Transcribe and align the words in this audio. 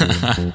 Guten 0.00 0.54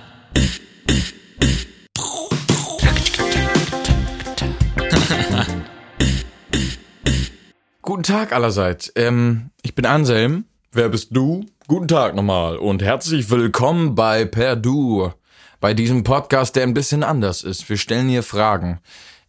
Tag 8.01 8.33
allerseits. 8.33 8.91
Ähm, 8.95 9.51
ich 9.61 9.75
bin 9.75 9.85
Anselm. 9.85 10.45
Wer 10.71 10.89
bist 10.89 11.15
du? 11.15 11.45
Guten 11.67 11.87
Tag 11.87 12.15
nochmal 12.15 12.57
und 12.57 12.81
herzlich 12.81 13.29
willkommen 13.29 13.93
bei 13.93 14.25
Perdu. 14.25 15.11
Bei 15.59 15.75
diesem 15.75 16.03
Podcast, 16.03 16.55
der 16.55 16.63
ein 16.63 16.73
bisschen 16.73 17.03
anders 17.03 17.43
ist. 17.43 17.69
Wir 17.69 17.77
stellen 17.77 18.09
hier 18.09 18.23
Fragen. 18.23 18.79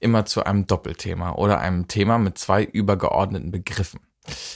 Immer 0.01 0.25
zu 0.25 0.45
einem 0.45 0.67
Doppelthema 0.67 1.33
oder 1.33 1.61
einem 1.61 1.89
Thema 1.89 2.17
mit 2.17 2.39
zwei 2.39 2.65
übergeordneten 2.65 3.51
Begriffen. 3.51 4.01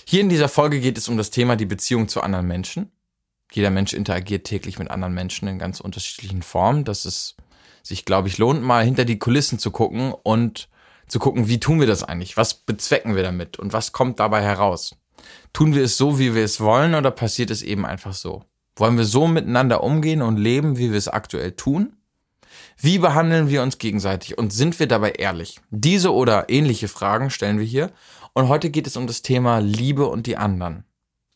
Hier 0.06 0.22
in 0.22 0.30
dieser 0.30 0.48
Folge 0.48 0.80
geht 0.80 0.96
es 0.96 1.08
um 1.08 1.18
das 1.18 1.30
Thema 1.30 1.56
die 1.56 1.66
Beziehung 1.66 2.08
zu 2.08 2.22
anderen 2.22 2.46
Menschen. 2.46 2.90
Jeder 3.52 3.70
Mensch 3.70 3.92
interagiert 3.92 4.44
täglich 4.44 4.78
mit 4.78 4.90
anderen 4.90 5.14
Menschen 5.14 5.48
in 5.48 5.58
ganz 5.58 5.80
unterschiedlichen 5.80 6.42
Formen. 6.42 6.84
Dass 6.84 7.04
es 7.04 7.36
sich, 7.82 8.04
glaube 8.04 8.28
ich, 8.28 8.38
lohnt, 8.38 8.62
mal 8.62 8.84
hinter 8.84 9.04
die 9.04 9.18
Kulissen 9.18 9.58
zu 9.58 9.70
gucken 9.70 10.12
und 10.22 10.68
zu 11.08 11.18
gucken, 11.18 11.48
wie 11.48 11.60
tun 11.60 11.80
wir 11.80 11.86
das 11.86 12.04
eigentlich? 12.04 12.36
Was 12.36 12.54
bezwecken 12.54 13.16
wir 13.16 13.22
damit? 13.22 13.58
Und 13.58 13.72
was 13.72 13.92
kommt 13.92 14.20
dabei 14.20 14.42
heraus? 14.42 14.94
Tun 15.52 15.74
wir 15.74 15.82
es 15.82 15.96
so, 15.96 16.18
wie 16.18 16.34
wir 16.34 16.44
es 16.44 16.60
wollen, 16.60 16.94
oder 16.94 17.10
passiert 17.10 17.50
es 17.50 17.62
eben 17.62 17.84
einfach 17.84 18.14
so? 18.14 18.44
Wollen 18.76 18.96
wir 18.96 19.04
so 19.04 19.26
miteinander 19.26 19.82
umgehen 19.82 20.22
und 20.22 20.36
leben, 20.36 20.78
wie 20.78 20.90
wir 20.90 20.98
es 20.98 21.08
aktuell 21.08 21.52
tun? 21.52 21.96
Wie 22.76 22.98
behandeln 22.98 23.50
wir 23.50 23.62
uns 23.62 23.78
gegenseitig 23.78 24.38
und 24.38 24.52
sind 24.52 24.78
wir 24.78 24.86
dabei 24.86 25.10
ehrlich? 25.12 25.60
Diese 25.70 26.14
oder 26.14 26.48
ähnliche 26.48 26.88
Fragen 26.88 27.30
stellen 27.30 27.58
wir 27.58 27.66
hier. 27.66 27.90
Und 28.32 28.48
heute 28.48 28.70
geht 28.70 28.86
es 28.86 28.96
um 28.96 29.06
das 29.06 29.22
Thema 29.22 29.58
Liebe 29.58 30.06
und 30.06 30.26
die 30.26 30.36
anderen. 30.36 30.84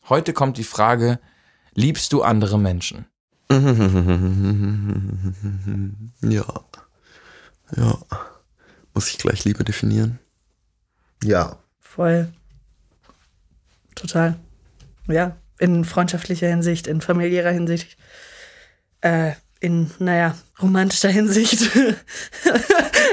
Heute 0.07 0.33
kommt 0.33 0.57
die 0.57 0.63
Frage, 0.63 1.19
liebst 1.75 2.11
du 2.13 2.23
andere 2.23 2.57
Menschen? 2.57 3.05
Ja. 6.21 6.45
Ja. 7.75 7.97
Muss 8.93 9.09
ich 9.09 9.17
gleich 9.19 9.45
Liebe 9.45 9.63
definieren? 9.63 10.19
Ja. 11.23 11.59
Voll. 11.79 12.33
Total. 13.93 14.35
Ja. 15.07 15.37
In 15.59 15.85
freundschaftlicher 15.85 16.47
Hinsicht, 16.47 16.87
in 16.87 17.01
familiärer 17.01 17.51
Hinsicht, 17.51 17.97
äh, 19.01 19.33
in, 19.59 19.91
naja, 19.99 20.35
romantischer 20.61 21.09
Hinsicht. 21.09 21.59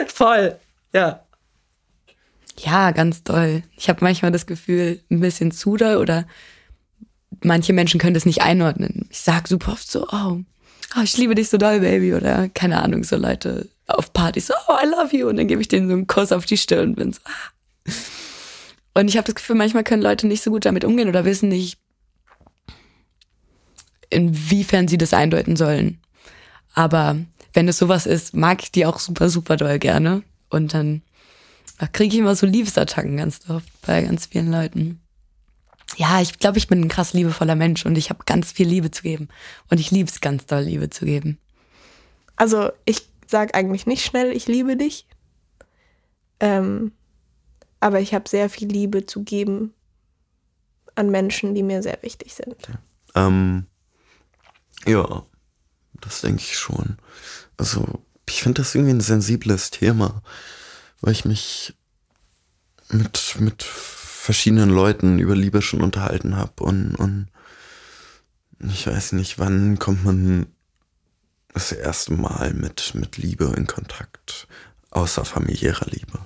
Voll. 0.08 0.58
Ja. 0.92 1.24
Ja, 2.58 2.90
ganz 2.92 3.22
doll. 3.22 3.62
Ich 3.76 3.88
habe 3.88 4.00
manchmal 4.02 4.32
das 4.32 4.46
Gefühl, 4.46 5.00
ein 5.10 5.20
bisschen 5.20 5.52
zu 5.52 5.76
doll 5.76 5.96
oder 5.96 6.26
manche 7.42 7.72
Menschen 7.72 8.00
können 8.00 8.14
das 8.14 8.26
nicht 8.26 8.42
einordnen. 8.42 9.06
Ich 9.10 9.20
sag 9.20 9.48
super 9.48 9.72
oft 9.72 9.90
so, 9.90 10.06
oh, 10.10 10.38
oh, 10.96 11.02
ich 11.02 11.16
liebe 11.16 11.34
dich 11.34 11.48
so 11.48 11.58
doll, 11.58 11.80
Baby. 11.80 12.14
Oder 12.14 12.48
keine 12.48 12.82
Ahnung, 12.82 13.04
so 13.04 13.16
Leute 13.16 13.68
auf 13.86 14.12
Partys, 14.12 14.50
oh, 14.50 14.72
I 14.82 14.86
love 14.86 15.16
you. 15.16 15.28
Und 15.28 15.36
dann 15.36 15.48
gebe 15.48 15.60
ich 15.60 15.68
denen 15.68 15.88
so 15.88 15.94
einen 15.94 16.06
Kuss 16.06 16.32
auf 16.32 16.46
die 16.46 16.56
Stirn 16.56 16.90
und 16.90 16.94
bin 16.96 17.12
so, 17.12 17.20
ah. 17.24 17.92
Und 18.94 19.08
ich 19.08 19.16
habe 19.16 19.26
das 19.26 19.34
Gefühl, 19.34 19.56
manchmal 19.56 19.84
können 19.84 20.02
Leute 20.02 20.26
nicht 20.26 20.42
so 20.42 20.50
gut 20.50 20.64
damit 20.64 20.84
umgehen 20.84 21.08
oder 21.08 21.24
wissen 21.24 21.48
nicht, 21.48 21.78
inwiefern 24.10 24.88
sie 24.88 24.98
das 24.98 25.14
eindeuten 25.14 25.56
sollen. 25.56 25.98
Aber 26.74 27.16
wenn 27.54 27.68
es 27.68 27.78
sowas 27.78 28.06
ist, 28.06 28.34
mag 28.34 28.62
ich 28.62 28.72
die 28.72 28.86
auch 28.86 28.98
super, 28.98 29.30
super 29.30 29.56
doll 29.56 29.78
gerne. 29.78 30.22
Und 30.50 30.74
dann 30.74 31.02
kriege 31.92 32.14
ich 32.14 32.20
immer 32.20 32.34
so 32.34 32.46
Liebesattacken 32.46 33.16
ganz 33.16 33.40
oft 33.48 33.68
bei 33.86 34.02
ganz 34.02 34.26
vielen 34.26 34.50
Leuten. 34.50 35.01
Ja, 35.96 36.20
ich 36.20 36.38
glaube, 36.38 36.58
ich 36.58 36.68
bin 36.68 36.80
ein 36.80 36.88
krass 36.88 37.12
liebevoller 37.12 37.54
Mensch 37.54 37.84
und 37.84 37.96
ich 37.96 38.10
habe 38.10 38.24
ganz 38.24 38.52
viel 38.52 38.68
Liebe 38.68 38.90
zu 38.90 39.02
geben. 39.02 39.28
Und 39.70 39.78
ich 39.78 39.90
liebe 39.90 40.08
es 40.08 40.20
ganz 40.20 40.46
doll, 40.46 40.62
Liebe 40.62 40.90
zu 40.90 41.04
geben. 41.04 41.38
Also 42.36 42.70
ich 42.84 43.06
sage 43.26 43.54
eigentlich 43.54 43.86
nicht 43.86 44.04
schnell, 44.04 44.32
ich 44.32 44.46
liebe 44.46 44.76
dich. 44.76 45.06
Ähm, 46.40 46.92
aber 47.80 48.00
ich 48.00 48.14
habe 48.14 48.28
sehr 48.28 48.48
viel 48.48 48.68
Liebe 48.68 49.06
zu 49.06 49.22
geben 49.22 49.74
an 50.94 51.10
Menschen, 51.10 51.54
die 51.54 51.62
mir 51.62 51.82
sehr 51.82 51.98
wichtig 52.02 52.34
sind. 52.34 52.56
Ähm, 53.14 53.66
ja, 54.86 55.24
das 56.00 56.20
denke 56.20 56.42
ich 56.42 56.56
schon. 56.58 56.98
Also, 57.56 58.02
ich 58.28 58.42
finde 58.42 58.62
das 58.62 58.74
irgendwie 58.74 58.94
ein 58.94 59.00
sensibles 59.00 59.70
Thema, 59.70 60.22
weil 61.00 61.12
ich 61.12 61.24
mich 61.24 61.74
mit, 62.88 63.36
mit 63.38 63.62
verschiedenen 64.22 64.70
Leuten 64.70 65.18
über 65.18 65.34
Liebe 65.34 65.62
schon 65.62 65.82
unterhalten 65.82 66.36
habe 66.36 66.62
und, 66.62 66.94
und 66.94 67.26
ich 68.60 68.86
weiß 68.86 69.12
nicht, 69.12 69.40
wann 69.40 69.80
kommt 69.80 70.04
man 70.04 70.46
das 71.52 71.72
erste 71.72 72.12
Mal 72.12 72.54
mit, 72.54 72.94
mit 72.94 73.16
Liebe 73.16 73.52
in 73.56 73.66
Kontakt, 73.66 74.46
außer 74.90 75.24
familiärer 75.24 75.86
Liebe. 75.86 76.20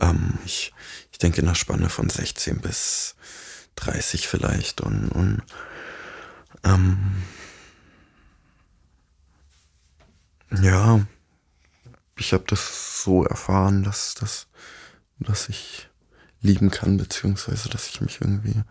Ähm, 0.00 0.36
ich, 0.44 0.72
ich 1.12 1.18
denke 1.18 1.42
in 1.42 1.46
der 1.46 1.54
Spanne 1.54 1.90
von 1.90 2.10
16 2.10 2.60
bis 2.60 3.14
30 3.76 4.26
vielleicht 4.26 4.80
und, 4.80 5.08
und 5.10 5.42
ähm, 6.64 7.22
ja, 10.60 11.06
ich 12.18 12.32
habe 12.32 12.44
das 12.48 13.04
so 13.04 13.22
erfahren, 13.22 13.84
dass, 13.84 14.14
dass, 14.14 14.48
dass 15.20 15.48
ich 15.48 15.88
lieben 16.46 16.70
kann, 16.70 16.96
beziehungsweise 16.96 17.68
dass 17.68 17.88
ich 17.88 18.00
mich 18.00 18.20
irgendwie 18.20 18.62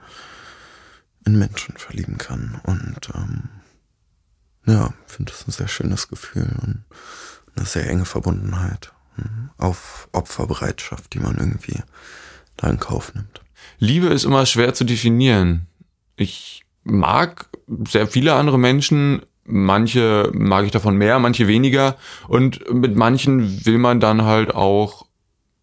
in 1.26 1.38
Menschen 1.38 1.78
verlieben 1.78 2.18
kann. 2.18 2.60
Und 2.64 3.10
ähm, 3.14 3.50
ja, 4.66 4.94
finde 5.06 5.32
das 5.32 5.48
ein 5.48 5.52
sehr 5.52 5.68
schönes 5.68 6.08
Gefühl 6.08 6.50
und 6.62 6.84
eine 7.56 7.66
sehr 7.66 7.90
enge 7.90 8.06
Verbundenheit 8.06 8.92
auf 9.58 10.10
Opferbereitschaft, 10.12 11.14
die 11.14 11.20
man 11.20 11.38
irgendwie 11.38 11.82
da 12.58 12.70
in 12.70 12.80
Kauf 12.80 13.14
nimmt. 13.14 13.42
Liebe 13.80 14.08
ist 14.08 14.26
immer 14.26 14.46
schwer 14.46 14.74
zu 14.74 14.84
definieren. 14.84 15.68
Ich 16.16 16.66
mag 16.84 17.50
sehr 17.88 18.08
viele 18.08 18.34
andere 18.34 18.60
Menschen, 18.60 19.22
manche 19.46 20.32
mag 20.34 20.66
ich 20.66 20.72
davon 20.72 20.98
mehr, 20.98 21.20
manche 21.20 21.48
weniger 21.48 21.98
und 22.28 22.74
mit 22.74 22.96
manchen 22.96 23.66
will 23.66 23.78
man 23.78 24.00
dann 24.00 24.24
halt 24.24 24.54
auch 24.54 25.08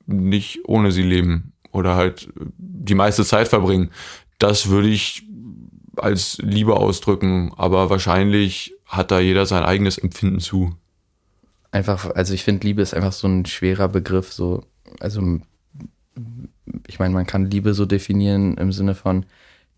nicht 0.07 0.61
ohne 0.65 0.93
sie 0.93 1.03
leben 1.03 1.53
oder 1.73 1.97
halt 1.97 2.29
die 2.37 2.95
meiste 2.95 3.25
Zeit 3.25 3.49
verbringen. 3.49 3.91
Das 4.39 4.69
würde 4.69 4.89
ich 4.89 5.25
als 5.97 6.39
Liebe 6.39 6.77
ausdrücken, 6.77 7.53
aber 7.57 7.91
wahrscheinlich 7.91 8.75
hat 8.87 9.11
da 9.11 9.21
jeder 9.21 9.47
sein 9.47 9.65
eigenes 9.65 9.99
Empfinden 9.99 10.41
zu. 10.41 10.75
Einfach, 11.71 12.15
also 12.15 12.35
ich 12.35 12.45
finde, 12.45 12.67
Liebe 12.67 12.83
ist 12.83 12.95
einfach 12.95 13.13
so 13.13 13.27
ein 13.27 13.47
schwerer 13.47 13.89
Begriff, 13.89 14.33
so, 14.33 14.65
also 15.01 15.41
ich 16.87 16.99
meine, 16.99 17.15
man 17.15 17.27
kann 17.27 17.51
Liebe 17.51 17.75
so 17.75 17.87
definieren 17.87 18.57
im 18.59 18.73
Sinne 18.73 18.95
von, 18.95 19.25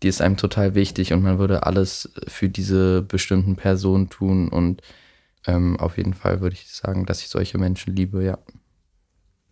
die 0.03 0.09
ist 0.09 0.21
einem 0.21 0.37
total 0.37 0.75
wichtig 0.75 1.13
und 1.13 1.23
man 1.23 1.39
würde 1.39 1.65
alles 1.65 2.11
für 2.27 2.49
diese 2.49 3.01
bestimmten 3.01 3.55
Personen 3.55 4.09
tun 4.09 4.49
und 4.49 4.81
ähm, 5.47 5.79
auf 5.79 5.97
jeden 5.97 6.13
Fall 6.13 6.41
würde 6.41 6.55
ich 6.55 6.69
sagen, 6.69 7.05
dass 7.05 7.21
ich 7.21 7.29
solche 7.29 7.57
Menschen 7.57 7.95
liebe, 7.95 8.23
ja. 8.23 8.37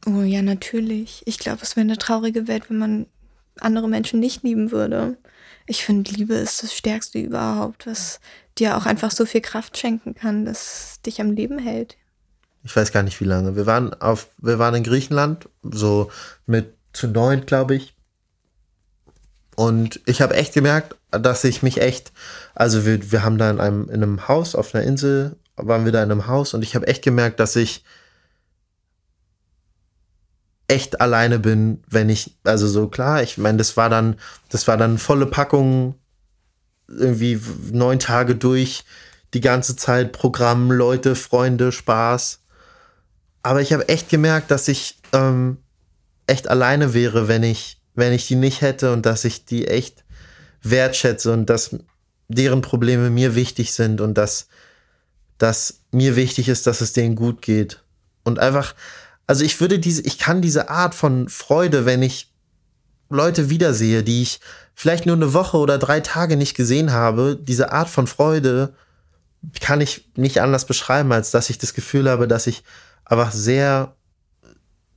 Oh 0.06 0.22
ja, 0.22 0.41
natürlich. 0.41 1.22
Ich 1.25 1.40
glaube, 1.40 1.59
es 1.62 1.75
wäre 1.75 1.86
eine 1.86 1.97
traurige 1.97 2.47
Welt, 2.47 2.69
wenn 2.69 2.78
man 2.78 3.06
andere 3.59 3.88
Menschen 3.88 4.19
nicht 4.19 4.44
lieben 4.44 4.72
würde. 4.72 5.18
Ich 5.66 5.86
finde, 5.86 6.12
Liebe 6.12 6.34
ist 6.34 6.64
das 6.64 6.74
Stärkste 6.74 7.19
überhaupt, 7.19 7.88
was 7.88 8.19
dir 8.58 8.78
auch 8.78 8.86
einfach 8.86 9.12
so 9.12 9.25
viel 9.25 9.41
Kraft 9.41 9.78
schenken 9.78 10.14
kann, 10.14 10.46
dass 10.46 11.00
dich 11.06 11.22
am 11.22 11.31
Leben 11.31 11.58
hält. 11.58 11.97
Ich 12.64 12.75
weiß 12.75 12.91
gar 12.91 13.03
nicht, 13.03 13.19
wie 13.19 13.25
lange. 13.25 13.56
Wir 13.56 13.66
waren 13.66 13.94
auf, 14.02 14.30
wir 14.38 14.59
waren 14.59 14.75
in 14.75 14.84
Griechenland, 14.84 15.50
so 15.62 16.12
mit 16.46 16.74
zu 16.94 17.08
neun, 17.08 17.46
glaube 17.46 17.75
ich. 17.75 17.96
Und 19.56 20.02
ich 20.06 20.22
habe 20.22 20.35
echt 20.35 20.53
gemerkt, 20.53 20.96
dass 21.12 21.44
ich 21.44 21.62
mich 21.62 21.80
echt, 21.80 22.12
also 22.56 22.85
wir, 22.85 23.12
wir 23.12 23.24
haben 23.24 23.38
da 23.38 23.50
in 23.50 23.59
einem, 23.59 23.90
in 23.90 24.02
einem 24.02 24.28
Haus 24.28 24.55
auf 24.55 24.73
einer 24.73 24.84
Insel, 24.84 25.38
waren 25.55 25.85
wir 25.85 25.91
da 25.91 26.02
in 26.02 26.11
einem 26.11 26.28
Haus 26.28 26.53
und 26.53 26.64
ich 26.64 26.76
habe 26.76 26.88
echt 26.88 27.03
gemerkt, 27.03 27.40
dass 27.40 27.55
ich 27.55 27.84
echt 30.73 31.02
alleine 31.02 31.37
bin, 31.37 31.84
wenn 31.87 32.09
ich, 32.09 32.35
also 32.43 32.67
so 32.67 32.87
klar, 32.87 33.22
ich 33.22 33.37
meine, 33.37 33.59
das 33.59 33.78
war 33.78 33.90
dann, 33.90 34.16
das 34.49 34.67
war 34.67 34.75
dann 34.75 34.97
volle 34.97 35.28
Packung, 35.28 35.96
irgendwie 36.87 37.40
neun 37.72 37.99
Tage 37.99 38.35
durch, 38.35 38.84
die 39.34 39.41
ganze 39.41 39.75
Zeit 39.75 40.11
Programm, 40.11 40.72
Leute, 40.72 41.16
Freunde, 41.16 41.72
Spaß. 41.72 42.40
Aber 43.43 43.61
ich 43.61 43.72
habe 43.72 43.87
echt 43.87 44.09
gemerkt, 44.09 44.49
dass 44.49 44.67
ich 44.67 44.97
ähm, 45.11 45.58
echt 46.25 46.47
alleine 46.47 46.93
wäre, 46.93 47.28
wenn 47.28 47.43
ich, 47.43 47.79
wenn 47.93 48.14
ich 48.14 48.28
die 48.28 48.35
nicht 48.35 48.61
hätte 48.61 48.93
und 48.93 49.05
dass 49.05 49.26
ich 49.26 49.46
die 49.46 49.67
echt 49.67 50.03
wertschätze 50.64 51.34
und 51.34 51.49
dass 51.49 51.76
deren 52.28 52.61
Probleme 52.61 53.09
mir 53.11 53.35
wichtig 53.35 53.73
sind 53.73 54.02
und 54.02 54.17
dass, 54.17 54.47
dass 55.37 55.81
mir 55.91 56.16
wichtig 56.16 56.49
ist, 56.49 56.66
dass 56.66 56.81
es 56.81 56.93
denen 56.93 57.16
gut 57.16 57.41
geht. 57.41 57.84
Und 58.23 58.40
einfach, 58.40 58.73
also 59.28 59.43
ich 59.43 59.59
würde 59.61 59.79
diese, 59.79 60.02
ich 60.02 60.17
kann 60.17 60.41
diese 60.41 60.70
Art 60.70 60.96
von 60.96 61.29
Freude, 61.29 61.85
wenn 61.85 62.02
ich 62.02 62.31
Leute 63.09 63.49
wiedersehe, 63.49 64.03
die 64.03 64.22
ich 64.22 64.40
vielleicht 64.75 65.05
nur 65.05 65.16
eine 65.16 65.34
Woche 65.34 65.58
oder 65.58 65.78
drei 65.78 65.99
Tage 65.99 66.35
nicht 66.35 66.55
gesehen 66.55 66.91
habe, 66.91 67.37
diese 67.40 67.72
Art 67.72 67.90
von 67.90 68.08
Freude 68.08 68.73
kann 69.59 69.81
ich 69.81 70.09
nicht 70.16 70.41
anders 70.41 70.66
beschreiben, 70.66 71.11
als 71.11 71.31
dass 71.31 71.49
ich 71.49 71.58
das 71.58 71.73
Gefühl 71.73 72.09
habe, 72.09 72.28
dass 72.28 72.47
ich 72.47 72.64
einfach 73.05 73.31
sehr, 73.31 73.96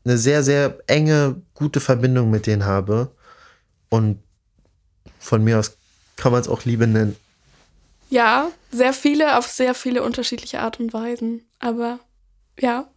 eine 0.04 0.18
sehr, 0.18 0.42
sehr 0.42 0.78
enge, 0.86 1.42
gute 1.54 1.80
Verbindung 1.80 2.30
mit 2.30 2.46
denen 2.46 2.64
habe. 2.64 3.10
Und 3.88 4.22
von 5.18 5.42
mir 5.42 5.58
aus 5.58 5.76
kann 6.16 6.32
man 6.32 6.40
es 6.40 6.48
auch 6.48 6.64
Liebe 6.64 6.86
nennen. 6.86 7.16
Ja, 8.08 8.50
sehr 8.70 8.92
viele 8.92 9.36
auf 9.36 9.48
sehr 9.48 9.74
viele 9.74 10.02
unterschiedliche 10.02 10.60
Art 10.60 10.78
und 10.78 10.92
Weisen. 10.92 11.42
Aber 11.58 11.98
ja. 12.58 12.88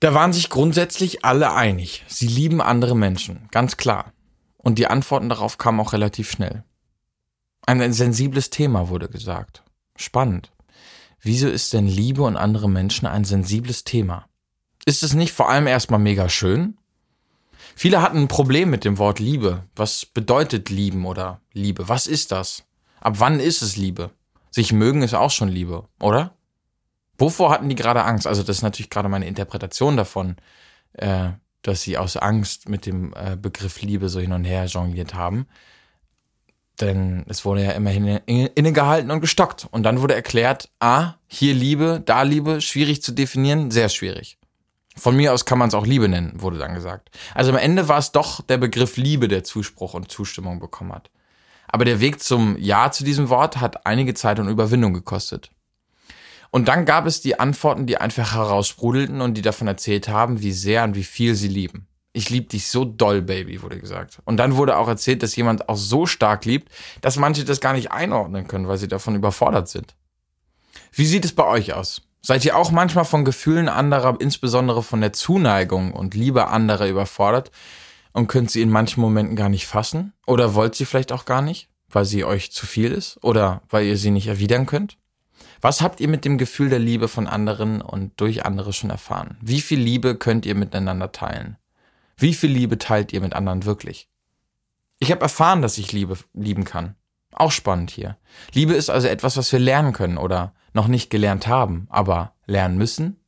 Da 0.00 0.12
waren 0.12 0.32
sich 0.32 0.50
grundsätzlich 0.50 1.24
alle 1.24 1.54
einig. 1.54 2.04
Sie 2.06 2.26
lieben 2.26 2.60
andere 2.60 2.94
Menschen, 2.94 3.48
ganz 3.50 3.76
klar. 3.76 4.12
Und 4.58 4.78
die 4.78 4.88
Antworten 4.88 5.28
darauf 5.28 5.58
kamen 5.58 5.80
auch 5.80 5.92
relativ 5.92 6.30
schnell. 6.30 6.64
Ein 7.66 7.92
sensibles 7.92 8.50
Thema 8.50 8.88
wurde 8.88 9.08
gesagt. 9.08 9.62
Spannend. 9.96 10.52
Wieso 11.20 11.48
ist 11.48 11.72
denn 11.72 11.88
Liebe 11.88 12.22
und 12.22 12.36
andere 12.36 12.68
Menschen 12.68 13.06
ein 13.06 13.24
sensibles 13.24 13.84
Thema? 13.84 14.26
Ist 14.84 15.02
es 15.02 15.14
nicht 15.14 15.32
vor 15.32 15.48
allem 15.48 15.66
erstmal 15.66 15.98
mega 15.98 16.28
schön? 16.28 16.76
Viele 17.74 18.02
hatten 18.02 18.18
ein 18.18 18.28
Problem 18.28 18.70
mit 18.70 18.84
dem 18.84 18.98
Wort 18.98 19.18
Liebe. 19.18 19.64
Was 19.74 20.06
bedeutet 20.06 20.70
lieben 20.70 21.06
oder 21.06 21.40
Liebe? 21.52 21.88
Was 21.88 22.06
ist 22.06 22.32
das? 22.32 22.64
Ab 23.00 23.14
wann 23.18 23.40
ist 23.40 23.62
es 23.62 23.76
Liebe? 23.76 24.10
Sich 24.50 24.72
mögen 24.72 25.02
ist 25.02 25.14
auch 25.14 25.30
schon 25.30 25.48
Liebe, 25.48 25.88
oder? 26.00 26.36
Wovor 27.18 27.50
hatten 27.50 27.68
die 27.68 27.74
gerade 27.74 28.04
Angst? 28.04 28.26
Also 28.26 28.42
das 28.42 28.58
ist 28.58 28.62
natürlich 28.62 28.90
gerade 28.90 29.08
meine 29.08 29.26
Interpretation 29.26 29.96
davon, 29.96 30.36
äh, 30.94 31.30
dass 31.62 31.82
sie 31.82 31.98
aus 31.98 32.16
Angst 32.16 32.68
mit 32.68 32.86
dem 32.86 33.14
äh, 33.14 33.36
Begriff 33.36 33.82
Liebe 33.82 34.08
so 34.08 34.20
hin 34.20 34.32
und 34.32 34.44
her 34.44 34.66
jongliert 34.66 35.14
haben. 35.14 35.46
Denn 36.80 37.24
es 37.28 37.44
wurde 37.44 37.64
ja 37.64 37.72
immerhin 37.72 38.06
innegehalten 38.06 39.10
und 39.10 39.20
gestockt. 39.20 39.66
Und 39.70 39.82
dann 39.84 40.02
wurde 40.02 40.14
erklärt, 40.14 40.68
ah, 40.78 41.14
hier 41.26 41.54
Liebe, 41.54 42.02
da 42.04 42.22
Liebe, 42.22 42.60
schwierig 42.60 43.02
zu 43.02 43.12
definieren, 43.12 43.70
sehr 43.70 43.88
schwierig. 43.88 44.38
Von 44.98 45.16
mir 45.16 45.32
aus 45.32 45.44
kann 45.44 45.58
man 45.58 45.68
es 45.68 45.74
auch 45.74 45.86
Liebe 45.86 46.08
nennen, 46.08 46.40
wurde 46.40 46.58
dann 46.58 46.74
gesagt. 46.74 47.10
Also 47.34 47.50
am 47.50 47.58
Ende 47.58 47.88
war 47.88 47.98
es 47.98 48.12
doch 48.12 48.40
der 48.42 48.58
Begriff 48.58 48.96
Liebe, 48.96 49.28
der 49.28 49.44
Zuspruch 49.44 49.94
und 49.94 50.10
Zustimmung 50.10 50.58
bekommen 50.58 50.92
hat. 50.92 51.10
Aber 51.68 51.84
der 51.84 52.00
Weg 52.00 52.22
zum 52.22 52.56
Ja 52.58 52.90
zu 52.90 53.04
diesem 53.04 53.28
Wort 53.28 53.58
hat 53.58 53.86
einige 53.86 54.14
Zeit 54.14 54.38
und 54.38 54.48
Überwindung 54.48 54.94
gekostet. 54.94 55.50
Und 56.50 56.68
dann 56.68 56.84
gab 56.84 57.06
es 57.06 57.20
die 57.20 57.38
Antworten, 57.38 57.86
die 57.86 57.98
einfach 57.98 58.34
heraussprudelten 58.34 59.20
und 59.20 59.34
die 59.34 59.42
davon 59.42 59.66
erzählt 59.68 60.08
haben, 60.08 60.40
wie 60.40 60.52
sehr 60.52 60.84
und 60.84 60.94
wie 60.94 61.04
viel 61.04 61.34
sie 61.34 61.48
lieben 61.48 61.88
ich 62.16 62.30
liebe 62.30 62.46
dich 62.46 62.68
so 62.68 62.86
doll, 62.86 63.20
Baby, 63.20 63.60
wurde 63.60 63.78
gesagt. 63.78 64.20
Und 64.24 64.38
dann 64.38 64.56
wurde 64.56 64.78
auch 64.78 64.88
erzählt, 64.88 65.22
dass 65.22 65.36
jemand 65.36 65.68
auch 65.68 65.76
so 65.76 66.06
stark 66.06 66.46
liebt, 66.46 66.72
dass 67.02 67.18
manche 67.18 67.44
das 67.44 67.60
gar 67.60 67.74
nicht 67.74 67.92
einordnen 67.92 68.48
können, 68.48 68.68
weil 68.68 68.78
sie 68.78 68.88
davon 68.88 69.14
überfordert 69.14 69.68
sind. 69.68 69.94
Wie 70.92 71.04
sieht 71.04 71.26
es 71.26 71.34
bei 71.34 71.44
euch 71.44 71.74
aus? 71.74 72.00
Seid 72.22 72.46
ihr 72.46 72.56
auch 72.56 72.70
manchmal 72.70 73.04
von 73.04 73.26
Gefühlen 73.26 73.68
anderer, 73.68 74.16
insbesondere 74.18 74.82
von 74.82 75.02
der 75.02 75.12
Zuneigung 75.12 75.92
und 75.92 76.14
Liebe 76.14 76.48
anderer 76.48 76.88
überfordert 76.88 77.50
und 78.14 78.28
könnt 78.28 78.50
sie 78.50 78.62
in 78.62 78.70
manchen 78.70 79.02
Momenten 79.02 79.36
gar 79.36 79.50
nicht 79.50 79.66
fassen? 79.66 80.14
Oder 80.26 80.54
wollt 80.54 80.74
sie 80.74 80.86
vielleicht 80.86 81.12
auch 81.12 81.26
gar 81.26 81.42
nicht, 81.42 81.68
weil 81.90 82.06
sie 82.06 82.24
euch 82.24 82.50
zu 82.50 82.64
viel 82.64 82.92
ist? 82.92 83.22
Oder 83.22 83.60
weil 83.68 83.84
ihr 83.84 83.98
sie 83.98 84.10
nicht 84.10 84.28
erwidern 84.28 84.64
könnt? 84.64 84.96
Was 85.60 85.80
habt 85.80 86.00
ihr 86.00 86.08
mit 86.08 86.24
dem 86.24 86.38
Gefühl 86.38 86.68
der 86.68 86.78
Liebe 86.78 87.08
von 87.08 87.26
anderen 87.26 87.80
und 87.80 88.20
durch 88.20 88.44
andere 88.44 88.72
schon 88.72 88.90
erfahren? 88.90 89.36
Wie 89.40 89.60
viel 89.60 89.80
Liebe 89.80 90.16
könnt 90.16 90.46
ihr 90.46 90.54
miteinander 90.54 91.12
teilen? 91.12 91.56
Wie 92.16 92.34
viel 92.34 92.50
Liebe 92.50 92.78
teilt 92.78 93.12
ihr 93.12 93.20
mit 93.20 93.34
anderen 93.34 93.64
wirklich? 93.64 94.08
Ich 94.98 95.10
habe 95.10 95.22
erfahren, 95.22 95.62
dass 95.62 95.78
ich 95.78 95.92
Liebe 95.92 96.16
lieben 96.32 96.64
kann. 96.64 96.94
Auch 97.32 97.52
spannend 97.52 97.90
hier. 97.90 98.16
Liebe 98.52 98.72
ist 98.72 98.88
also 98.88 99.08
etwas, 99.08 99.36
was 99.36 99.52
wir 99.52 99.58
lernen 99.58 99.92
können 99.92 100.16
oder 100.16 100.54
noch 100.72 100.88
nicht 100.88 101.10
gelernt 101.10 101.46
haben, 101.46 101.86
aber 101.90 102.34
lernen 102.46 102.78
müssen. 102.78 103.20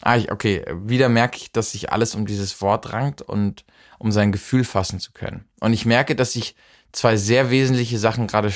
Ah, 0.00 0.16
ich, 0.16 0.30
okay, 0.30 0.64
wieder 0.74 1.08
merke 1.08 1.38
ich, 1.38 1.50
dass 1.50 1.72
sich 1.72 1.90
alles 1.90 2.14
um 2.14 2.26
dieses 2.26 2.60
Wort 2.60 2.92
rankt 2.92 3.22
und 3.22 3.64
um 3.98 4.12
sein 4.12 4.30
Gefühl 4.30 4.64
fassen 4.64 5.00
zu 5.00 5.12
können. 5.12 5.48
Und 5.60 5.72
ich 5.72 5.86
merke, 5.86 6.14
dass 6.14 6.36
ich 6.36 6.54
zwei 6.92 7.16
sehr 7.16 7.50
wesentliche 7.50 7.98
Sachen 7.98 8.26
gerade 8.26 8.52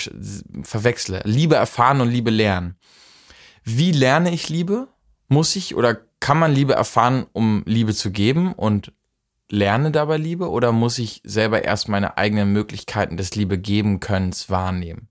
verwechsle. 0.62 1.23
Liebe 1.25 1.55
erfahren 1.55 2.00
und 2.00 2.11
Liebe 2.11 2.31
lernen. 2.31 2.76
Wie 3.64 3.93
lerne 3.93 4.32
ich 4.32 4.49
Liebe? 4.49 4.88
Muss 5.29 5.56
ich 5.56 5.75
oder 5.75 5.94
kann 6.20 6.38
man 6.38 6.52
Liebe 6.52 6.75
erfahren, 6.75 7.26
um 7.32 7.62
Liebe 7.67 7.94
zu 7.94 8.11
geben? 8.11 8.52
Und 8.52 8.93
lerne 9.49 9.90
dabei 9.90 10.17
Liebe 10.17 10.50
oder 10.50 10.73
muss 10.73 10.99
ich 10.99 11.20
selber 11.25 11.64
erst 11.64 11.88
meine 11.88 12.17
eigenen 12.17 12.52
Möglichkeiten 12.52 13.17
des 13.17 13.34
Liebe 13.34 13.58
geben 13.58 14.00
Könnens 14.00 14.50
wahrnehmen? 14.50 15.08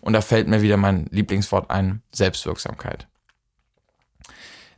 Und 0.00 0.14
da 0.14 0.20
fällt 0.20 0.48
mir 0.48 0.62
wieder 0.62 0.76
mein 0.76 1.06
Lieblingswort 1.10 1.70
ein, 1.70 2.02
Selbstwirksamkeit. 2.12 3.06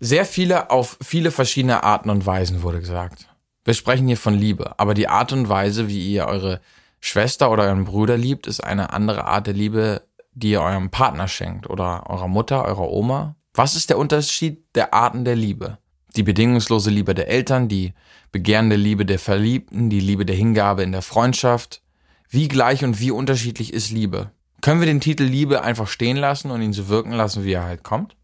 Sehr 0.00 0.26
viele 0.26 0.70
auf 0.70 0.99
viele 1.02 1.31
verschiedene 1.31 1.82
Arten 1.82 2.10
und 2.10 2.26
Weisen 2.26 2.62
wurde 2.62 2.81
gesagt. 2.81 3.28
Wir 3.64 3.72
sprechen 3.72 4.06
hier 4.06 4.19
von 4.19 4.34
Liebe, 4.34 4.78
aber 4.78 4.93
die 4.93 5.08
Art 5.08 5.32
und 5.32 5.49
Weise, 5.49 5.88
wie 5.88 6.12
ihr 6.12 6.26
eure 6.26 6.60
Schwester 7.06 7.51
oder 7.51 7.65
euren 7.65 7.85
Bruder 7.85 8.17
liebt, 8.17 8.47
ist 8.47 8.65
eine 8.65 8.95
andere 8.95 9.27
Art 9.27 9.47
der 9.47 9.53
Liebe, 9.53 10.01
die 10.33 10.53
ihr 10.53 10.62
eurem 10.62 10.89
Partner 10.89 11.29
schenkt 11.29 11.69
oder 11.69 12.09
eurer 12.09 12.29
Mutter, 12.29 12.65
eurer 12.65 12.89
Oma. 12.89 13.37
Was 13.53 13.77
ist 13.77 13.91
der 13.91 13.99
Unterschied 13.99 14.65
der 14.75 14.95
Arten 14.95 15.27
der 15.27 15.37
Liebe? 15.37 15.77
Die 16.17 16.23
bedingungslose 16.23 16.89
Liebe 16.89 17.15
der 17.15 17.29
Eltern, 17.29 17.69
die 17.69 17.93
begehrende 18.33 18.77
Liebe 18.77 19.05
der 19.05 19.19
Verliebten, 19.19 19.91
die 19.91 20.01
Liebe 20.01 20.25
der 20.25 20.35
Hingabe 20.35 20.83
in 20.83 20.93
der 20.93 21.03
Freundschaft. 21.03 21.83
Wie 22.31 22.49
gleich 22.49 22.83
und 22.83 22.99
wie 23.01 23.11
unterschiedlich 23.11 23.75
ist 23.75 23.91
Liebe? 23.91 24.31
Können 24.62 24.81
wir 24.81 24.87
den 24.87 25.03
Titel 25.03 25.25
Liebe 25.25 25.62
einfach 25.62 25.89
stehen 25.89 26.17
lassen 26.17 26.51
und 26.51 26.62
ihn 26.62 26.73
so 26.73 26.89
wirken 26.89 27.12
lassen, 27.12 27.45
wie 27.45 27.53
er 27.53 27.65
halt 27.65 27.83
kommt? 27.83 28.17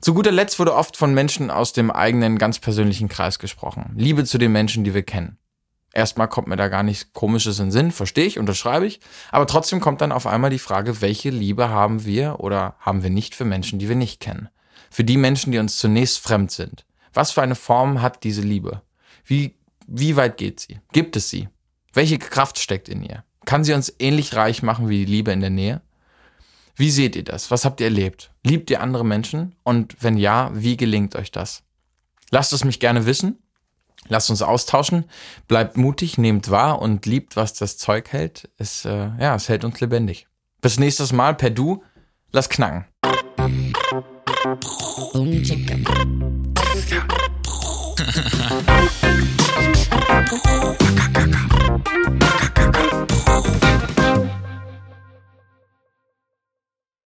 Zu 0.00 0.14
guter 0.14 0.30
Letzt 0.30 0.60
wurde 0.60 0.76
oft 0.76 0.96
von 0.96 1.12
Menschen 1.12 1.50
aus 1.50 1.72
dem 1.72 1.90
eigenen 1.90 2.38
ganz 2.38 2.60
persönlichen 2.60 3.08
Kreis 3.08 3.40
gesprochen. 3.40 3.94
Liebe 3.96 4.24
zu 4.24 4.38
den 4.38 4.52
Menschen, 4.52 4.84
die 4.84 4.94
wir 4.94 5.02
kennen. 5.02 5.38
Erstmal 5.94 6.28
kommt 6.28 6.48
mir 6.48 6.56
da 6.56 6.68
gar 6.68 6.82
nichts 6.82 7.12
Komisches 7.12 7.58
in 7.60 7.66
den 7.66 7.72
Sinn, 7.72 7.92
verstehe 7.92 8.26
ich, 8.26 8.38
unterschreibe 8.38 8.86
ich. 8.86 9.00
Aber 9.30 9.46
trotzdem 9.46 9.80
kommt 9.80 10.00
dann 10.00 10.12
auf 10.12 10.26
einmal 10.26 10.50
die 10.50 10.58
Frage, 10.58 11.00
welche 11.00 11.30
Liebe 11.30 11.68
haben 11.68 12.04
wir 12.04 12.40
oder 12.40 12.74
haben 12.80 13.02
wir 13.02 13.10
nicht 13.10 13.34
für 13.34 13.44
Menschen, 13.44 13.78
die 13.78 13.88
wir 13.88 13.96
nicht 13.96 14.20
kennen? 14.20 14.48
für 14.94 15.02
die 15.02 15.16
Menschen, 15.16 15.50
die 15.50 15.58
uns 15.58 15.78
zunächst 15.78 16.20
fremd 16.20 16.52
sind. 16.52 16.84
Was 17.12 17.32
für 17.32 17.42
eine 17.42 17.56
Form 17.56 18.00
hat 18.00 18.22
diese 18.22 18.42
Liebe? 18.42 18.80
Wie, 19.24 19.56
wie 19.88 20.14
weit 20.14 20.36
geht 20.36 20.60
sie? 20.60 20.78
Gibt 20.92 21.16
es 21.16 21.28
sie? 21.28 21.48
Welche 21.92 22.16
Kraft 22.16 22.60
steckt 22.60 22.88
in 22.88 23.02
ihr? 23.02 23.24
Kann 23.44 23.64
sie 23.64 23.74
uns 23.74 23.92
ähnlich 23.98 24.36
reich 24.36 24.62
machen 24.62 24.88
wie 24.88 25.04
die 25.04 25.10
Liebe 25.10 25.32
in 25.32 25.40
der 25.40 25.50
Nähe? 25.50 25.80
Wie 26.76 26.92
seht 26.92 27.16
ihr 27.16 27.24
das? 27.24 27.50
Was 27.50 27.64
habt 27.64 27.80
ihr 27.80 27.86
erlebt? 27.86 28.30
Liebt 28.44 28.70
ihr 28.70 28.80
andere 28.80 29.04
Menschen? 29.04 29.56
Und 29.64 29.96
wenn 29.98 30.16
ja, 30.16 30.52
wie 30.54 30.76
gelingt 30.76 31.16
euch 31.16 31.32
das? 31.32 31.64
Lasst 32.30 32.52
es 32.52 32.62
mich 32.62 32.78
gerne 32.78 33.04
wissen. 33.04 33.42
Lasst 34.08 34.30
uns 34.30 34.42
austauschen. 34.42 35.04
Bleibt 35.48 35.76
mutig, 35.76 36.18
nehmt 36.18 36.50
wahr 36.50 36.80
und 36.82 37.06
liebt, 37.06 37.36
was 37.36 37.54
das 37.54 37.78
Zeug 37.78 38.12
hält. 38.12 38.50
Es, 38.58 38.84
äh, 38.84 39.10
ja, 39.18 39.34
es 39.34 39.48
hält 39.48 39.64
uns 39.64 39.80
lebendig. 39.80 40.26
Bis 40.60 40.78
nächstes 40.78 41.12
Mal 41.12 41.34
per 41.34 41.50
Du. 41.50 41.82
Lass 42.32 42.48
knacken. 42.48 42.86